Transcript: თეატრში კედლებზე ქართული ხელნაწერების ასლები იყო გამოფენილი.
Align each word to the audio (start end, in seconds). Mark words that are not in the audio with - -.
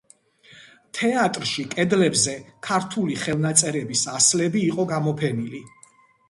თეატრში 0.99 1.65
კედლებზე 1.73 2.33
ქართული 2.69 3.19
ხელნაწერების 3.25 4.03
ასლები 4.15 4.65
იყო 4.71 4.89
გამოფენილი. 4.95 5.63